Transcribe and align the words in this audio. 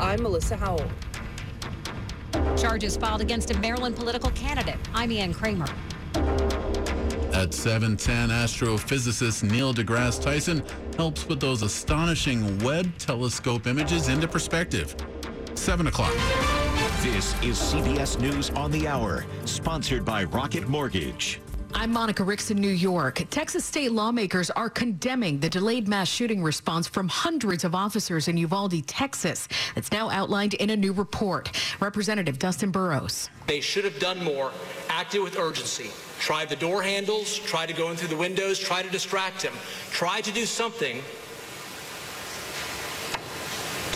I'm 0.00 0.22
Melissa 0.22 0.56
Howell. 0.56 0.88
Charges 2.56 2.96
filed 2.96 3.20
against 3.20 3.50
a 3.50 3.58
Maryland 3.58 3.96
political 3.96 4.30
candidate. 4.30 4.76
I'm 4.94 5.10
Ian 5.10 5.34
Kramer. 5.34 5.66
At 7.32 7.52
7:10, 7.52 8.30
astrophysicist 8.30 9.42
Neil 9.42 9.74
deGrasse 9.74 10.22
Tyson 10.22 10.62
helps 10.96 11.24
put 11.24 11.40
those 11.40 11.62
astonishing 11.62 12.58
Webb 12.60 12.96
telescope 12.98 13.66
images 13.66 14.08
into 14.08 14.28
perspective. 14.28 14.94
7 15.54 15.88
o'clock. 15.88 16.14
This 17.02 17.34
is 17.42 17.56
CBS 17.56 18.20
News 18.20 18.50
on 18.50 18.70
the 18.70 18.86
Hour, 18.86 19.24
sponsored 19.44 20.04
by 20.04 20.24
Rocket 20.24 20.68
Mortgage. 20.68 21.40
I'm 21.74 21.92
Monica 21.92 22.24
Ricks 22.24 22.50
in 22.50 22.58
New 22.58 22.70
York. 22.70 23.22
Texas 23.30 23.62
state 23.64 23.92
lawmakers 23.92 24.50
are 24.50 24.70
condemning 24.70 25.38
the 25.38 25.50
delayed 25.50 25.86
mass 25.86 26.08
shooting 26.08 26.42
response 26.42 26.88
from 26.88 27.08
hundreds 27.08 27.62
of 27.62 27.74
officers 27.74 28.26
in 28.26 28.38
Uvalde, 28.38 28.86
Texas. 28.86 29.48
It's 29.76 29.92
now 29.92 30.08
outlined 30.08 30.54
in 30.54 30.70
a 30.70 30.76
new 30.76 30.92
report. 30.92 31.50
Representative 31.78 32.38
Dustin 32.38 32.70
Burrows. 32.70 33.28
They 33.46 33.60
should 33.60 33.84
have 33.84 33.98
done 33.98 34.22
more, 34.24 34.50
acted 34.88 35.22
with 35.22 35.38
urgency, 35.38 35.90
tried 36.18 36.48
the 36.48 36.56
door 36.56 36.82
handles, 36.82 37.38
tried 37.38 37.66
to 37.66 37.74
go 37.74 37.90
in 37.90 37.96
through 37.96 38.08
the 38.08 38.16
windows, 38.16 38.58
tried 38.58 38.84
to 38.84 38.90
distract 38.90 39.42
him, 39.42 39.52
tried 39.90 40.24
to 40.24 40.32
do 40.32 40.46
something 40.46 41.02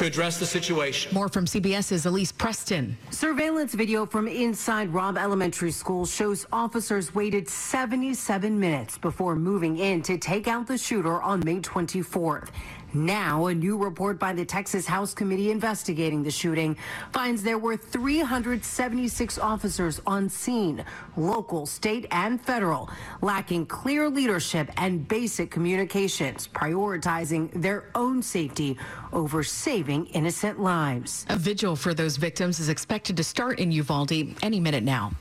to 0.03 0.09
address 0.09 0.39
the 0.39 0.47
situation. 0.47 1.15
More 1.15 1.29
from 1.29 1.47
CBS's 1.47 2.07
Elise 2.07 2.33
Preston. 2.33 2.97
Surveillance 3.11 3.73
video 3.73 4.05
from 4.05 4.27
inside 4.27 4.93
Robb 4.93 5.17
Elementary 5.17 5.71
School 5.71 6.05
shows 6.07 6.45
officers 6.53 7.15
waited 7.15 7.49
77 7.49 8.59
minutes 8.59 8.99
before 8.99 9.37
moving 9.37 9.79
in 9.79 10.03
to 10.03 10.19
take 10.19 10.49
out 10.49 10.67
the 10.67 10.77
shooter 10.77 11.23
on 11.23 11.41
May 11.45 11.61
24th. 11.61 12.49
Now, 12.95 13.47
a 13.47 13.55
new 13.55 13.79
report 13.79 14.19
by 14.19 14.35
the 14.35 14.45
Texas 14.45 14.87
House 14.87 15.15
Committee 15.15 15.51
investigating 15.51 16.23
the 16.23 16.31
shooting 16.31 16.77
finds 17.11 17.43
there 17.43 17.57
were 17.57 17.77
376 17.77 19.39
officers 19.39 20.01
on 20.07 20.29
scene, 20.29 20.85
local, 21.17 21.65
state, 21.65 22.07
and 22.11 22.39
federal, 22.39 22.91
lacking 23.23 23.65
clear 23.65 24.11
leadership 24.11 24.71
and 24.77 25.09
basic 25.09 25.51
communications, 25.51 26.47
prioritizing 26.49 27.51
their 27.63 27.89
own 27.95 28.21
safety 28.21 28.77
over 29.15 29.43
saving 29.43 30.07
innocent 30.07 30.61
lives. 30.61 31.25
A 31.31 31.37
vigil 31.37 31.77
for 31.77 31.95
those 31.95 32.19
victims 32.19 32.61
is 32.61 32.69
expected 32.69 33.17
to 33.17 33.25
start 33.25 33.59
in 33.59 33.73
Uvalde 33.73 34.35
any 34.43 34.61
minute 34.61 34.85
now. 34.85 35.13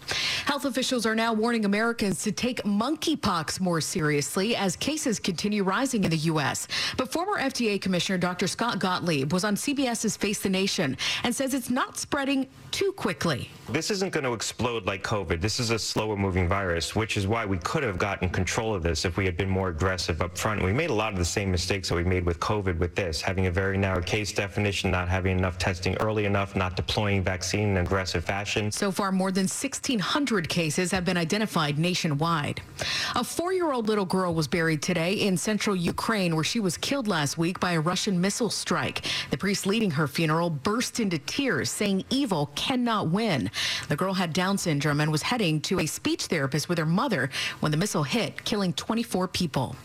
Health 0.46 0.66
officials 0.66 1.06
are 1.06 1.16
now 1.16 1.32
warning 1.34 1.64
Americans 1.64 2.22
to 2.24 2.32
take 2.34 2.62
monkeypox 2.64 3.62
more 3.62 3.80
seriously 3.80 4.56
as 4.56 4.76
cases 4.76 5.20
continue 5.20 5.64
rising 5.64 6.04
in 6.04 6.10
the 6.10 6.18
U.S. 6.18 6.68
But 6.98 7.12
former 7.12 7.40
FDA 7.40 7.61
Commissioner 7.62 8.18
Dr. 8.18 8.48
Scott 8.48 8.80
Gottlieb 8.80 9.32
was 9.32 9.44
on 9.44 9.56
CBS's 9.56 10.18
Face 10.18 10.40
the 10.40 10.50
Nation 10.50 10.98
and 11.24 11.36
says 11.36 11.54
it's 11.54 11.70
not 11.70 11.98
spreading 11.98 12.48
too 12.72 12.92
quickly. 12.94 13.50
This 13.70 13.92
isn't 13.92 14.12
going 14.12 14.24
to 14.24 14.34
explode 14.34 14.86
like 14.86 15.04
COVID. 15.04 15.42
This 15.42 15.60
is 15.60 15.70
a 15.70 15.78
slower 15.78 16.18
moving 16.18 16.48
virus, 16.48 16.96
which 16.96 17.18
is 17.18 17.28
why 17.28 17.46
we 17.46 17.58
could 17.60 17.84
have 17.84 17.98
gotten 17.98 18.30
control 18.30 18.74
of 18.74 18.82
this 18.82 19.06
if 19.06 19.18
we 19.18 19.26
had 19.26 19.38
been 19.38 19.50
more 19.50 19.70
aggressive 19.70 20.22
up 20.22 20.38
front. 20.38 20.64
We 20.64 20.74
made 20.74 20.90
a 20.90 20.94
lot 20.94 21.14
of 21.14 21.20
the 21.20 21.26
same 21.26 21.52
mistakes 21.52 21.90
that 21.90 21.96
we 21.96 22.04
made 22.04 22.26
with 22.26 22.40
COVID 22.40 22.80
with 22.80 22.96
this, 22.96 23.22
having 23.22 23.46
a 23.46 23.52
very 23.52 23.78
narrow 23.78 24.02
case 24.02 24.32
definition, 24.34 24.90
not 24.90 25.08
having 25.08 25.38
enough 25.38 25.58
testing 25.58 25.96
early 25.98 26.26
enough, 26.26 26.56
not 26.56 26.76
deploying 26.76 27.22
vaccine 27.22 27.70
in 27.70 27.78
an 27.78 27.86
aggressive 27.86 28.26
fashion. 28.26 28.72
So 28.72 28.92
far, 28.92 29.12
more 29.12 29.32
than 29.32 29.44
1,600 29.44 30.50
cases 30.50 30.92
have 30.92 31.06
been 31.06 31.18
identified 31.18 31.78
nationwide. 31.78 32.62
A 33.16 33.24
four 33.24 33.54
year 33.54 33.72
old 33.72 33.88
little 33.88 34.06
girl 34.06 34.34
was 34.34 34.48
buried 34.48 34.82
today 34.82 35.14
in 35.14 35.38
central 35.38 35.76
Ukraine, 35.76 36.36
where 36.36 36.44
she 36.44 36.60
was 36.60 36.78
killed 36.78 37.08
last 37.08 37.38
week 37.38 37.51
by 37.60 37.74
a 37.74 37.82
Russian 37.82 38.20
missile 38.20 38.50
strike. 38.50 39.06
The 39.30 39.38
priest 39.38 39.66
leading 39.66 39.92
her 39.92 40.08
funeral 40.08 40.50
burst 40.50 41.00
into 41.00 41.18
tears, 41.18 41.70
saying 41.70 42.06
evil 42.10 42.52
cannot 42.56 43.10
win. 43.10 43.50
The 43.90 43.96
girl 43.96 44.14
had 44.14 44.34
Down 44.34 44.58
syndrome 44.58 45.02
and 45.02 45.12
was 45.12 45.22
heading 45.22 45.62
to 45.62 45.80
a 45.80 45.86
speech 45.86 46.26
therapist 46.26 46.70
with 46.70 46.78
her 46.78 46.86
mother 46.86 47.30
when 47.60 47.72
the 47.72 47.78
missile 47.78 48.04
hit, 48.04 48.44
killing 48.46 48.74
24 48.74 49.28
people. 49.28 49.76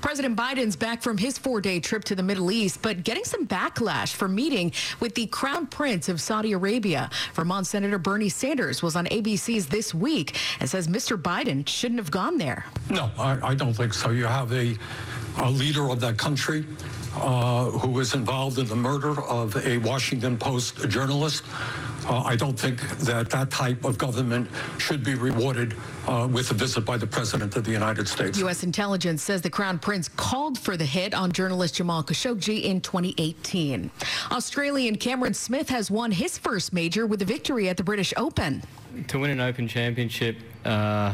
President 0.00 0.36
Biden's 0.36 0.76
back 0.76 1.02
from 1.02 1.18
his 1.18 1.38
four 1.38 1.60
day 1.60 1.80
trip 1.80 2.04
to 2.04 2.14
the 2.14 2.22
Middle 2.22 2.50
East, 2.50 2.80
but 2.82 3.04
getting 3.04 3.24
some 3.24 3.46
backlash 3.46 4.14
for 4.14 4.28
meeting 4.28 4.72
with 5.00 5.14
the 5.14 5.26
Crown 5.26 5.66
Prince 5.66 6.08
of 6.08 6.20
Saudi 6.20 6.52
Arabia. 6.52 7.10
Vermont 7.34 7.66
Senator 7.66 7.98
Bernie 7.98 8.28
Sanders 8.28 8.82
was 8.82 8.96
on 8.96 9.06
ABC's 9.06 9.66
This 9.66 9.94
Week 9.94 10.36
and 10.60 10.68
says 10.68 10.88
Mr. 10.88 11.20
Biden 11.20 11.66
shouldn't 11.66 12.00
have 12.00 12.10
gone 12.10 12.38
there. 12.38 12.64
No, 12.90 13.10
I, 13.18 13.50
I 13.50 13.54
don't 13.54 13.74
think 13.74 13.94
so. 13.94 14.10
You 14.10 14.26
have 14.26 14.52
a, 14.52 14.76
a 15.38 15.50
leader 15.50 15.90
of 15.90 16.00
that 16.00 16.16
country 16.18 16.64
uh, 17.16 17.66
who 17.70 17.88
was 17.88 18.14
involved 18.14 18.58
in 18.58 18.66
the 18.66 18.76
murder 18.76 19.20
of 19.22 19.56
a 19.66 19.78
Washington 19.78 20.36
Post 20.36 20.88
journalist. 20.88 21.44
Uh, 22.06 22.22
I 22.22 22.36
don't 22.36 22.58
think 22.58 22.80
that 23.00 23.28
that 23.30 23.50
type 23.50 23.84
of 23.84 23.98
government 23.98 24.48
should 24.78 25.04
be 25.04 25.14
rewarded 25.14 25.74
uh, 26.06 26.26
with 26.30 26.50
a 26.50 26.54
visit 26.54 26.82
by 26.82 26.96
the 26.96 27.06
President 27.06 27.54
of 27.56 27.64
the 27.64 27.70
United 27.70 28.08
States. 28.08 28.38
U.S. 28.38 28.62
intelligence 28.62 29.22
says 29.22 29.42
the 29.42 29.50
Crown 29.50 29.78
Prince 29.78 30.08
called 30.08 30.58
for 30.58 30.76
the 30.76 30.86
hit 30.86 31.12
on 31.12 31.32
journalist 31.32 31.74
Jamal 31.74 32.02
Khashoggi 32.02 32.62
in 32.62 32.80
2018. 32.80 33.90
Australian 34.30 34.96
Cameron 34.96 35.34
Smith 35.34 35.68
has 35.68 35.90
won 35.90 36.10
his 36.10 36.38
first 36.38 36.72
major 36.72 37.06
with 37.06 37.20
a 37.20 37.26
victory 37.26 37.68
at 37.68 37.76
the 37.76 37.84
British 37.84 38.14
Open. 38.16 38.62
To 39.08 39.18
win 39.18 39.30
an 39.30 39.40
Open 39.40 39.68
Championship, 39.68 40.36
uh, 40.64 41.12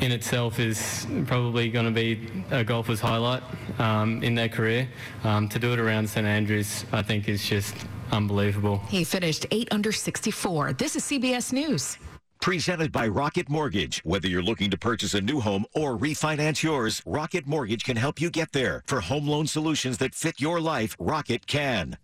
in 0.00 0.12
itself 0.12 0.58
is 0.58 1.06
probably 1.26 1.70
going 1.70 1.84
to 1.84 1.90
be 1.90 2.44
a 2.50 2.64
golfer's 2.64 3.00
highlight 3.00 3.42
um, 3.78 4.22
in 4.22 4.34
their 4.34 4.48
career. 4.48 4.88
Um, 5.24 5.48
to 5.48 5.58
do 5.58 5.72
it 5.72 5.78
around 5.78 6.08
St 6.08 6.26
Andrews, 6.26 6.84
I 6.92 7.02
think, 7.02 7.28
is 7.28 7.44
just 7.44 7.74
unbelievable. 8.10 8.78
He 8.88 9.04
finished 9.04 9.46
8 9.50 9.68
under 9.70 9.92
64. 9.92 10.74
This 10.74 10.96
is 10.96 11.04
CBS 11.04 11.52
News. 11.52 11.98
Presented 12.40 12.90
by 12.90 13.06
Rocket 13.06 13.50
Mortgage. 13.50 14.00
Whether 14.02 14.26
you're 14.26 14.42
looking 14.42 14.70
to 14.70 14.78
purchase 14.78 15.12
a 15.12 15.20
new 15.20 15.40
home 15.40 15.66
or 15.74 15.98
refinance 15.98 16.62
yours, 16.62 17.02
Rocket 17.04 17.46
Mortgage 17.46 17.84
can 17.84 17.98
help 17.98 18.18
you 18.18 18.30
get 18.30 18.52
there. 18.52 18.82
For 18.86 19.00
home 19.02 19.26
loan 19.26 19.46
solutions 19.46 19.98
that 19.98 20.14
fit 20.14 20.40
your 20.40 20.58
life, 20.58 20.96
Rocket 20.98 21.46
can. 21.46 21.98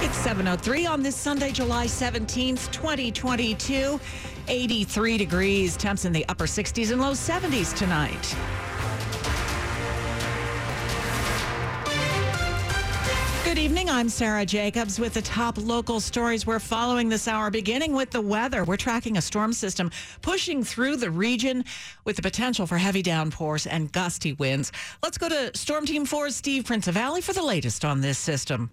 It's 0.00 0.16
703 0.18 0.86
on 0.86 1.02
this 1.02 1.16
Sunday, 1.16 1.50
July 1.52 1.86
17th, 1.86 2.70
2022. 2.70 3.98
83 4.48 5.18
degrees, 5.18 5.76
temps 5.76 6.04
in 6.04 6.12
the 6.12 6.24
upper 6.28 6.46
60s 6.46 6.90
and 6.90 7.00
low 7.00 7.12
70s 7.12 7.76
tonight. 7.76 8.36
Good 13.48 13.56
evening. 13.56 13.88
I'm 13.88 14.08
Sarah 14.08 14.44
Jacobs 14.44 15.00
with 15.00 15.14
the 15.14 15.22
top 15.22 15.56
local 15.58 16.00
stories 16.00 16.46
we're 16.46 16.58
following 16.58 17.08
this 17.08 17.26
hour, 17.26 17.50
beginning 17.50 17.92
with 17.92 18.10
the 18.10 18.20
weather. 18.20 18.62
We're 18.62 18.76
tracking 18.76 19.16
a 19.16 19.22
storm 19.22 19.52
system 19.54 19.90
pushing 20.20 20.62
through 20.62 20.96
the 20.96 21.10
region 21.10 21.64
with 22.04 22.16
the 22.16 22.22
potential 22.22 22.66
for 22.66 22.76
heavy 22.76 23.02
downpours 23.02 23.66
and 23.66 23.90
gusty 23.90 24.34
winds. 24.34 24.70
Let's 25.02 25.16
go 25.16 25.28
to 25.28 25.56
Storm 25.56 25.86
Team 25.86 26.06
4's 26.06 26.36
Steve 26.36 26.64
Prinzivalli 26.64 27.22
for 27.22 27.32
the 27.32 27.42
latest 27.42 27.84
on 27.84 28.02
this 28.02 28.18
system. 28.18 28.70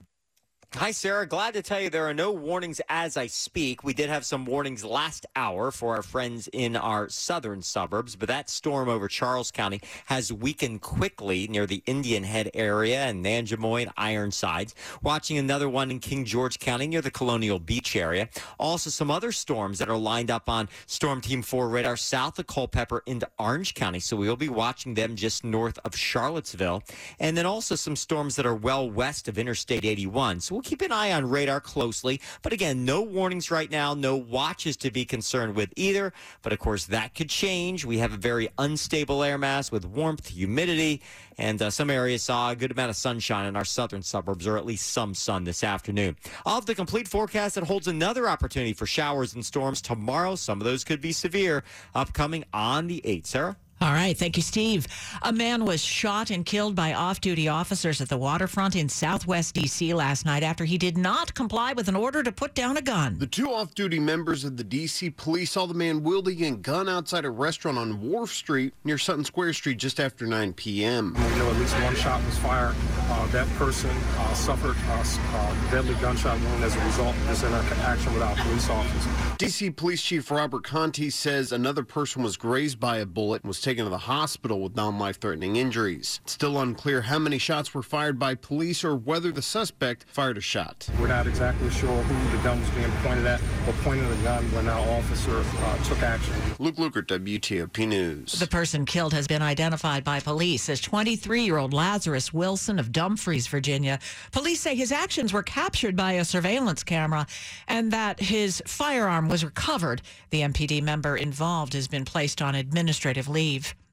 Hi, 0.74 0.92
Sarah. 0.92 1.26
Glad 1.26 1.54
to 1.54 1.62
tell 1.62 1.80
you 1.80 1.90
there 1.90 2.06
are 2.06 2.14
no 2.14 2.34
warnings 2.34 2.82
as 2.90 3.16
I 3.16 3.28
speak. 3.28 3.86
We 3.86 3.94
did 3.94 4.10
have 4.10 4.26
some 4.26 4.46
warnings 4.46 4.84
last 4.84 5.26
hour 5.34 5.72
for 5.72 5.96
our 5.96 6.02
friends 6.02 6.50
in 6.52 6.76
our 6.76 7.08
southern 7.08 7.62
suburbs, 7.62 8.18
but 8.18 8.28
that 8.28 8.50
storm 8.50 8.90
over 8.90 9.08
Charles 9.08 9.52
County 9.52 9.80
has 10.08 10.34
weakened 10.34 10.82
quickly 10.82 11.48
near 11.48 11.66
the 11.66 11.82
Indian 11.86 12.24
Head 12.24 12.52
area 12.54 13.06
and 13.06 13.24
Nanjemoy 13.24 13.84
and 13.84 13.92
Ironsides. 13.96 14.76
Watching 15.02 15.38
another 15.38 15.70
one 15.70 15.92
in 15.92 16.00
King 16.00 16.26
George 16.26 16.60
County 16.60 16.88
near 16.88 17.02
the 17.02 17.10
Colonial 17.10 17.58
Beach 17.58 17.96
area. 17.96 18.28
Also, 18.60 18.90
some 18.90 19.10
other 19.10 19.32
storms 19.32 19.80
that 19.80 19.88
are 19.88 19.98
lined 19.98 20.30
up 20.30 20.50
on 20.50 20.68
Storm 20.88 21.22
Team 21.22 21.42
4 21.42 21.70
radar 21.70 21.96
south 21.96 22.38
of 22.38 22.48
Culpeper 22.48 23.02
into 23.06 23.30
Orange 23.40 23.76
County. 23.76 24.02
So 24.02 24.18
we'll 24.18 24.36
be 24.36 24.50
watching 24.50 24.94
them 24.94 25.16
just 25.16 25.46
north 25.46 25.80
of 25.86 25.96
Charlottesville. 25.96 26.84
And 27.18 27.38
then 27.38 27.46
also 27.46 27.76
some 27.76 27.96
storms 27.96 28.36
that 28.36 28.46
are 28.46 28.56
well 28.56 28.90
west 28.90 29.30
of 29.30 29.38
Interstate 29.38 29.86
81. 29.86 30.42
So 30.42 30.55
we'll 30.56 30.62
keep 30.62 30.82
an 30.82 30.92
eye 30.92 31.12
on 31.12 31.30
radar 31.30 31.60
closely. 31.60 32.22
But 32.42 32.54
again, 32.54 32.86
no 32.86 33.02
warnings 33.02 33.52
right 33.52 33.70
now, 33.70 33.94
no 33.94 34.16
watches 34.16 34.78
to 34.78 34.90
be 34.90 35.04
concerned 35.04 35.54
with 35.54 35.74
either. 35.76 36.14
But 36.42 36.54
of 36.54 36.60
course, 36.60 36.86
that 36.86 37.14
could 37.14 37.30
change. 37.30 37.84
We 37.84 37.98
have 37.98 38.14
a 38.14 38.18
very 38.18 38.48
unstable 38.58 39.22
air 39.22 39.38
mass 39.38 39.70
with 39.70 39.84
warmth, 39.84 40.30
humidity, 40.30 41.02
and 41.38 41.62
uh, 41.62 41.70
some 41.70 41.90
areas 41.90 42.24
saw 42.24 42.52
a 42.52 42.56
good 42.56 42.72
amount 42.72 42.90
of 42.90 42.96
sunshine 42.96 43.46
in 43.46 43.58
our 43.58 43.66
southern 43.66 44.02
suburbs, 44.02 44.48
or 44.48 44.58
at 44.58 44.66
least 44.66 44.94
some 44.94 45.14
sun 45.14 45.44
this 45.44 45.62
afternoon. 45.62 46.16
Have 46.46 46.66
the 46.66 46.74
complete 46.74 47.10
forecast 47.10 47.56
that 47.56 47.66
holds 47.66 47.90
another 47.90 48.30
opportunity 48.30 48.72
for 48.72 48.86
showers 48.86 49.36
and 49.36 49.46
storms 49.46 49.82
tomorrow. 49.82 50.36
Some 50.36 50.62
of 50.62 50.66
those 50.66 50.86
could 50.86 51.02
be 51.02 51.12
severe, 51.12 51.66
upcoming 51.94 52.46
on 52.54 52.88
the 52.88 53.02
8th. 53.06 53.26
Sarah? 53.26 53.58
All 53.82 53.92
right. 53.92 54.18
Thank 54.18 54.38
you, 54.38 54.44
Steve. 54.44 54.88
A 55.22 55.34
man 55.34 55.66
was 55.66 55.84
shot 55.84 56.30
and 56.30 56.46
killed 56.46 56.76
by 56.76 56.94
off 56.94 57.20
duty 57.20 57.50
officers 57.50 58.00
at 58.00 58.08
the 58.08 58.18
waterfront 58.18 58.76
in 58.76 58.88
southwest 58.88 59.54
D.C. 59.54 59.94
last 59.94 60.26
night 60.26 60.44
after 60.44 60.64
he 60.64 60.78
did 60.78 60.98
not 60.98 61.34
comply 61.34 61.74
with 61.74 61.90
an 61.90 61.96
order 61.96 62.24
to 62.24 62.32
put 62.32 62.56
down 62.56 62.78
a 62.78 62.82
gun. 62.82 63.20
The 63.20 63.28
two 63.28 63.54
off 63.54 63.76
duty 63.76 64.00
members 64.00 64.46
of 64.46 64.56
the 64.56 64.64
D.C. 64.64 65.10
police 65.12 65.52
saw 65.52 65.66
the 65.66 65.74
man 65.74 66.04
wielding 66.04 66.44
a 66.46 66.52
gun 66.52 66.88
outside 66.88 67.26
a 67.26 67.30
restaurant 67.30 67.78
on 67.78 68.02
Wharf 68.02 68.32
Street 68.32 68.74
near 68.86 68.98
Sutton 68.98 69.26
Square 69.26 69.54
Street 69.54 69.78
just 69.78 70.00
after 70.00 70.26
9 70.26 70.54
p.m. 70.54 71.14
We 71.14 71.22
know 71.38 71.50
at 71.50 71.58
least 71.58 71.76
one 71.82 71.96
shot 71.96 72.24
was 72.26 72.38
fired. 72.38 72.76
Uh, 73.08 73.28
that 73.28 73.48
person 73.58 73.92
uh, 73.92 74.34
suffered 74.34 74.76
a 74.88 75.38
uh, 75.38 75.72
deadly 75.72 75.96
gunshot 75.96 76.40
wound 76.40 76.64
as 76.64 76.76
a 76.76 76.86
result 76.86 77.16
of 77.16 77.28
this 77.28 77.44
interaction 77.44 78.14
with 78.14 78.24
our 78.24 78.36
police 78.38 78.70
officers. 78.70 79.38
D.C. 79.38 79.70
Police 79.72 80.02
Chief 80.02 80.32
Robert 80.32 80.64
Contee 80.64 81.12
says 81.12 81.52
another 81.52 81.84
person 81.84 82.24
was 82.24 82.38
grazed 82.38 82.80
by 82.80 82.98
a 82.98 83.06
bullet 83.06 83.44
and 83.44 83.50
was 83.50 83.65
taken 83.66 83.84
to 83.84 83.90
the 83.90 83.98
hospital 83.98 84.62
with 84.62 84.76
non-life 84.76 85.20
threatening 85.20 85.56
injuries. 85.56 86.20
It's 86.24 86.34
still 86.34 86.60
unclear 86.60 87.02
how 87.02 87.18
many 87.18 87.40
shots 87.40 87.74
were 87.74 87.82
fired 87.82 88.20
by 88.20 88.36
police 88.36 88.84
or 88.84 88.96
whether 88.96 89.32
the 89.32 89.42
suspect 89.42 90.06
fired 90.08 90.38
a 90.38 90.42
shot. 90.42 90.88
We're 91.00 91.08
not 91.08 91.26
exactly 91.26 91.72
sure 91.72 92.04
who 92.04 92.38
the 92.38 92.44
gun 92.44 92.62
was 92.62 92.70
being 92.70 92.92
pointed 93.02 93.26
at 93.26 93.42
or 93.68 93.74
pointing 93.82 94.08
the 94.08 94.16
gun 94.18 94.44
when 94.52 94.70
our 94.70 94.88
officer 94.92 95.44
uh, 95.44 95.84
took 95.84 96.00
action. 96.04 96.36
Luke 96.60 96.76
Lukert, 96.76 97.08
WTOP 97.08 97.88
News. 97.88 98.34
The 98.34 98.46
person 98.46 98.86
killed 98.86 99.14
has 99.14 99.26
been 99.26 99.42
identified 99.42 100.04
by 100.04 100.20
police 100.20 100.70
as 100.70 100.80
23-year-old 100.80 101.74
Lazarus 101.74 102.32
Wilson 102.32 102.78
of 102.78 102.92
Dumfries, 102.92 103.48
Virginia. 103.48 103.98
Police 104.32 104.62
say 104.62 104.76
his 104.76 104.92
actions 104.92 105.34
were 105.34 105.42
captured 105.42 105.96
by 105.96 106.12
a 106.12 106.26
surveillance 106.26 106.84
camera 106.84 107.26
and 107.68 107.92
that 107.92 108.20
his 108.20 108.62
firearm 108.68 109.28
was 109.28 109.44
recovered. 109.44 110.04
The 110.30 110.42
MPD 110.42 110.84
member 110.84 111.18
involved 111.18 111.74
has 111.74 111.88
been 111.88 112.06
placed 112.06 112.44
on 112.44 112.54
administrative 112.54 113.28
leave 113.28 113.55
leave. 113.56 113.85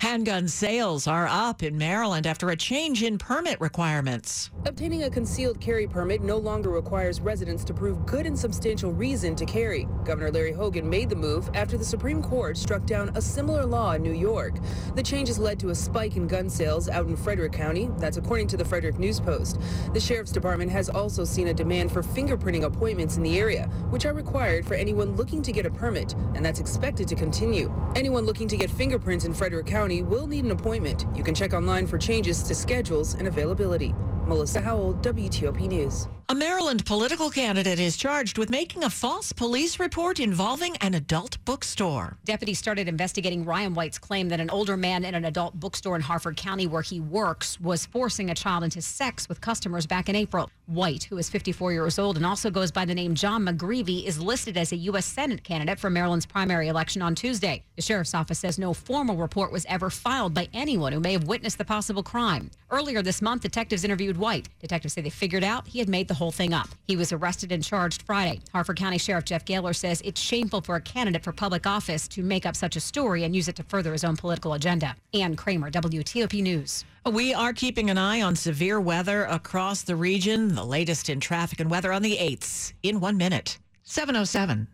Handgun 0.00 0.48
sales 0.48 1.06
are 1.06 1.26
up 1.26 1.62
in 1.62 1.76
Maryland 1.76 2.26
after 2.26 2.50
a 2.50 2.56
change 2.56 3.02
in 3.02 3.18
permit 3.18 3.60
requirements. 3.60 4.50
Obtaining 4.64 5.04
a 5.04 5.10
concealed 5.10 5.60
carry 5.60 5.86
permit 5.86 6.22
no 6.22 6.36
longer 6.36 6.70
requires 6.70 7.20
residents 7.20 7.64
to 7.64 7.74
prove 7.74 8.06
good 8.06 8.26
and 8.26 8.38
substantial 8.38 8.92
reason 8.92 9.36
to 9.36 9.44
carry. 9.44 9.86
Governor 10.04 10.30
Larry 10.30 10.52
Hogan 10.52 10.88
made 10.88 11.10
the 11.10 11.16
move 11.16 11.48
after 11.54 11.76
the 11.76 11.84
Supreme 11.84 12.22
Court 12.22 12.56
struck 12.56 12.86
down 12.86 13.10
a 13.14 13.20
similar 13.20 13.64
law 13.64 13.92
in 13.92 14.02
New 14.02 14.12
York. 14.12 14.54
The 14.94 15.02
changes 15.02 15.38
led 15.38 15.60
to 15.60 15.70
a 15.70 15.74
spike 15.74 16.16
in 16.16 16.26
gun 16.26 16.48
sales 16.48 16.88
out 16.88 17.06
in 17.06 17.16
Frederick 17.16 17.52
County. 17.52 17.90
That's 17.98 18.16
according 18.16 18.48
to 18.48 18.56
the 18.56 18.64
Frederick 18.64 18.98
News 18.98 19.20
Post. 19.20 19.60
The 19.92 20.00
sheriff's 20.00 20.32
department 20.32 20.70
has 20.72 20.88
also 20.88 21.24
seen 21.24 21.48
a 21.48 21.54
demand 21.54 21.92
for 21.92 22.02
fingerprinting 22.02 22.64
appointments 22.64 23.16
in 23.16 23.22
the 23.22 23.38
area, 23.38 23.66
which 23.90 24.06
are 24.06 24.14
required 24.14 24.66
for 24.66 24.74
anyone 24.74 25.16
looking 25.16 25.42
to 25.42 25.52
get 25.52 25.66
a 25.66 25.70
permit, 25.70 26.14
and 26.34 26.44
that's 26.44 26.60
expected 26.60 27.06
to 27.08 27.14
continue. 27.14 27.72
Anyone 27.94 28.24
looking 28.24 28.48
to 28.48 28.56
get 28.56 28.70
fingerprints 28.70 29.24
in 29.24 29.34
Frederick 29.34 29.65
County 29.66 30.02
will 30.02 30.26
need 30.26 30.44
an 30.44 30.52
appointment. 30.52 31.04
You 31.14 31.24
can 31.24 31.34
check 31.34 31.52
online 31.52 31.86
for 31.86 31.98
changes 31.98 32.42
to 32.44 32.54
schedules 32.54 33.14
and 33.14 33.26
availability. 33.26 33.94
Melissa 34.26 34.60
Howell, 34.60 34.94
WTOP 34.94 35.68
News. 35.68 36.08
A 36.28 36.34
Maryland 36.34 36.84
political 36.84 37.30
candidate 37.30 37.78
is 37.78 37.96
charged 37.96 38.36
with 38.36 38.50
making 38.50 38.82
a 38.82 38.90
false 38.90 39.32
police 39.32 39.78
report 39.78 40.18
involving 40.18 40.76
an 40.78 40.94
adult 40.94 41.38
bookstore. 41.44 42.18
Deputies 42.24 42.58
started 42.58 42.88
investigating 42.88 43.44
Ryan 43.44 43.74
White's 43.74 44.00
claim 44.00 44.28
that 44.30 44.40
an 44.40 44.50
older 44.50 44.76
man 44.76 45.04
in 45.04 45.14
an 45.14 45.24
adult 45.24 45.54
bookstore 45.60 45.94
in 45.94 46.02
Harford 46.02 46.36
County 46.36 46.66
where 46.66 46.82
he 46.82 46.98
works 46.98 47.60
was 47.60 47.86
forcing 47.86 48.28
a 48.28 48.34
child 48.34 48.64
into 48.64 48.82
sex 48.82 49.28
with 49.28 49.40
customers 49.40 49.86
back 49.86 50.08
in 50.08 50.16
April. 50.16 50.50
White, 50.66 51.04
who 51.04 51.16
is 51.16 51.30
54 51.30 51.72
years 51.72 51.96
old 51.96 52.16
and 52.16 52.26
also 52.26 52.50
goes 52.50 52.72
by 52.72 52.84
the 52.84 52.94
name 52.94 53.14
John 53.14 53.46
McGreevy, 53.46 54.04
is 54.04 54.20
listed 54.20 54.56
as 54.56 54.72
a 54.72 54.76
U.S. 54.90 55.06
Senate 55.06 55.44
candidate 55.44 55.78
for 55.78 55.90
Maryland's 55.90 56.26
primary 56.26 56.66
election 56.66 57.02
on 57.02 57.14
Tuesday. 57.14 57.62
The 57.76 57.82
sheriff's 57.82 58.14
office 58.14 58.40
says 58.40 58.58
no 58.58 58.74
formal 58.74 59.14
report 59.14 59.52
was 59.52 59.64
ever 59.66 59.90
filed 59.90 60.34
by 60.34 60.48
anyone 60.52 60.92
who 60.92 60.98
may 60.98 61.12
have 61.12 61.28
witnessed 61.28 61.58
the 61.58 61.64
possible 61.64 62.02
crime. 62.02 62.50
Earlier 62.68 63.00
this 63.00 63.22
month, 63.22 63.42
detectives 63.42 63.84
interviewed 63.84 64.16
White. 64.16 64.48
Detectives 64.58 64.94
say 64.94 65.02
they 65.02 65.10
figured 65.10 65.44
out 65.44 65.68
he 65.68 65.78
had 65.78 65.88
made 65.88 66.08
the 66.08 66.15
whole 66.16 66.32
thing 66.32 66.52
up. 66.52 66.68
He 66.88 66.96
was 66.96 67.12
arrested 67.12 67.52
and 67.52 67.62
charged 67.62 68.02
Friday. 68.02 68.40
Harford 68.52 68.76
County 68.76 68.98
Sheriff 68.98 69.24
Jeff 69.24 69.44
Gahler 69.44 69.74
says 69.74 70.02
it's 70.04 70.20
shameful 70.20 70.60
for 70.60 70.74
a 70.74 70.80
candidate 70.80 71.22
for 71.22 71.32
public 71.32 71.66
office 71.66 72.08
to 72.08 72.22
make 72.22 72.44
up 72.44 72.56
such 72.56 72.76
a 72.76 72.80
story 72.80 73.24
and 73.24 73.36
use 73.36 73.48
it 73.48 73.56
to 73.56 73.62
further 73.62 73.92
his 73.92 74.04
own 74.04 74.16
political 74.16 74.54
agenda. 74.54 74.96
Ann 75.14 75.36
Kramer, 75.36 75.70
WTOP 75.70 76.42
News. 76.42 76.84
We 77.10 77.32
are 77.32 77.52
keeping 77.52 77.88
an 77.88 77.98
eye 77.98 78.22
on 78.22 78.34
severe 78.34 78.80
weather 78.80 79.24
across 79.24 79.82
the 79.82 79.94
region. 79.94 80.54
The 80.54 80.64
latest 80.64 81.08
in 81.08 81.20
traffic 81.20 81.60
and 81.60 81.70
weather 81.70 81.92
on 81.92 82.02
the 82.02 82.16
8th 82.16 82.72
in 82.82 82.98
one 82.98 83.16
minute. 83.16 83.58
707. 83.84 84.66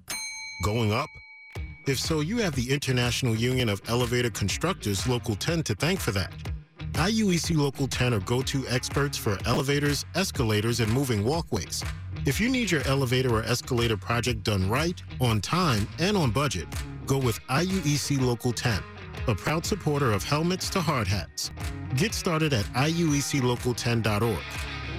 Going 0.64 0.92
up? 0.92 1.10
If 1.86 1.98
so, 1.98 2.20
you 2.20 2.38
have 2.38 2.54
the 2.54 2.72
International 2.72 3.34
Union 3.34 3.68
of 3.68 3.82
Elevator 3.88 4.30
Constructors 4.30 5.06
Local 5.08 5.34
10 5.34 5.64
to 5.64 5.74
thank 5.74 6.00
for 6.00 6.12
that. 6.12 6.32
IUEC 6.92 7.56
Local 7.56 7.88
10 7.88 8.14
are 8.14 8.20
go-to 8.20 8.66
experts 8.68 9.16
for 9.16 9.38
elevators, 9.46 10.04
escalators, 10.14 10.80
and 10.80 10.92
moving 10.92 11.24
walkways. 11.24 11.82
If 12.26 12.38
you 12.38 12.48
need 12.50 12.70
your 12.70 12.86
elevator 12.86 13.34
or 13.34 13.42
escalator 13.44 13.96
project 13.96 14.44
done 14.44 14.68
right, 14.68 15.02
on 15.20 15.40
time, 15.40 15.88
and 15.98 16.16
on 16.16 16.30
budget, 16.30 16.68
go 17.06 17.18
with 17.18 17.40
IUEC 17.48 18.20
Local 18.20 18.52
10, 18.52 18.82
a 19.26 19.34
proud 19.34 19.64
supporter 19.64 20.12
of 20.12 20.22
helmets 20.22 20.68
to 20.70 20.80
hard 20.80 21.08
hats. 21.08 21.50
Get 21.96 22.14
started 22.14 22.52
at 22.52 22.66
IUECLocal10.org. 22.66 24.38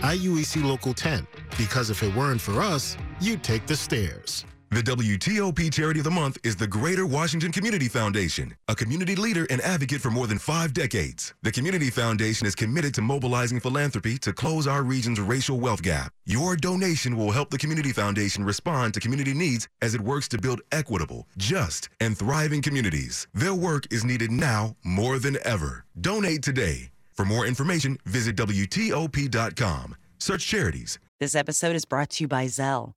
IUEC 0.02 0.64
Local 0.64 0.94
10, 0.94 1.28
because 1.58 1.90
if 1.90 2.02
it 2.02 2.14
weren't 2.16 2.42
for 2.42 2.60
us, 2.60 2.98
you'd 3.22 3.44
take 3.44 3.68
the 3.68 3.76
stairs. 3.76 4.46
The 4.74 4.82
WTOP 4.82 5.72
Charity 5.72 6.00
of 6.00 6.04
the 6.04 6.10
Month 6.10 6.40
is 6.44 6.56
the 6.56 6.66
Greater 6.66 7.06
Washington 7.06 7.52
Community 7.52 7.88
Foundation, 7.88 8.56
a 8.68 8.74
community 8.74 9.16
leader 9.16 9.46
and 9.52 9.62
advocate 9.62 10.02
for 10.02 10.10
more 10.10 10.26
than 10.26 10.40
five 10.40 10.74
decades. 10.74 11.36
The 11.44 11.52
Community 11.52 11.92
Foundation 11.92 12.48
is 12.48 12.56
committed 12.56 12.92
to 12.96 13.04
mobilizing 13.04 13.60
philanthropy 13.60 14.18
to 14.18 14.34
close 14.34 14.66
our 14.66 14.82
region's 14.82 15.20
racial 15.20 15.60
wealth 15.60 15.84
gap. 15.84 16.12
Your 16.26 16.56
donation 16.56 17.16
will 17.16 17.32
help 17.32 17.52
the 17.52 17.58
Community 17.60 17.92
Foundation 17.92 18.44
respond 18.44 18.96
to 18.96 19.00
community 19.00 19.36
needs 19.36 19.68
as 19.84 19.94
it 19.94 20.02
works 20.02 20.28
to 20.30 20.40
build 20.40 20.62
equitable, 20.72 21.28
just, 21.38 21.90
and 22.00 22.18
thriving 22.18 22.64
communities. 22.64 23.28
Their 23.32 23.54
work 23.54 23.86
is 23.94 24.04
needed 24.04 24.32
now 24.32 24.76
more 24.84 25.20
than 25.20 25.38
ever. 25.46 25.86
Donate 26.02 26.42
today. 26.42 26.90
For 27.12 27.26
more 27.26 27.46
information, 27.46 28.00
visit 28.06 28.36
WTOP.com. 28.38 29.96
Search 30.18 30.48
charities. 30.48 30.98
This 31.20 31.36
episode 31.36 31.76
is 31.76 31.86
brought 31.86 32.10
to 32.10 32.24
you 32.24 32.28
by 32.28 32.46
Zelle. 32.48 32.94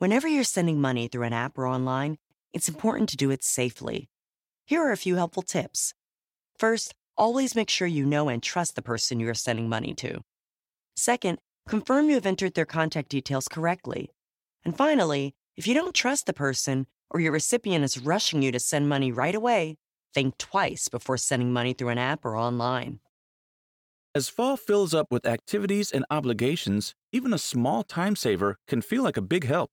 Whenever 0.00 0.26
you're 0.26 0.44
sending 0.44 0.80
money 0.80 1.08
through 1.08 1.24
an 1.24 1.34
app 1.34 1.58
or 1.58 1.66
online, 1.66 2.16
it's 2.54 2.70
important 2.70 3.06
to 3.10 3.18
do 3.18 3.30
it 3.30 3.44
safely. 3.44 4.08
Here 4.64 4.80
are 4.80 4.92
a 4.92 4.96
few 4.96 5.16
helpful 5.16 5.42
tips. 5.42 5.92
First, 6.58 6.94
always 7.18 7.54
make 7.54 7.68
sure 7.68 7.86
you 7.86 8.06
know 8.06 8.30
and 8.30 8.42
trust 8.42 8.76
the 8.76 8.80
person 8.82 9.20
you 9.20 9.28
are 9.28 9.34
sending 9.34 9.68
money 9.68 9.92
to. 9.96 10.22
Second, 10.96 11.38
confirm 11.68 12.08
you 12.08 12.14
have 12.14 12.24
entered 12.24 12.54
their 12.54 12.64
contact 12.64 13.10
details 13.10 13.46
correctly. 13.46 14.08
And 14.64 14.74
finally, 14.74 15.34
if 15.58 15.66
you 15.66 15.74
don't 15.74 15.94
trust 15.94 16.24
the 16.24 16.32
person 16.32 16.86
or 17.10 17.20
your 17.20 17.32
recipient 17.32 17.84
is 17.84 17.98
rushing 17.98 18.40
you 18.40 18.50
to 18.52 18.58
send 18.58 18.88
money 18.88 19.12
right 19.12 19.34
away, 19.34 19.76
think 20.14 20.38
twice 20.38 20.88
before 20.88 21.18
sending 21.18 21.52
money 21.52 21.74
through 21.74 21.90
an 21.90 21.98
app 21.98 22.24
or 22.24 22.38
online. 22.38 23.00
As 24.14 24.30
fall 24.30 24.56
fills 24.56 24.94
up 24.94 25.08
with 25.10 25.26
activities 25.26 25.92
and 25.92 26.06
obligations, 26.10 26.94
even 27.12 27.34
a 27.34 27.38
small 27.38 27.82
time 27.84 28.16
saver 28.16 28.56
can 28.66 28.80
feel 28.80 29.02
like 29.02 29.18
a 29.18 29.22
big 29.22 29.44
help. 29.44 29.72